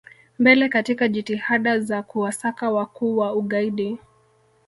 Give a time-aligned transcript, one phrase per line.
[0.39, 3.97] mbele katika jitihada za kuwasaka wakuu wa ugaidi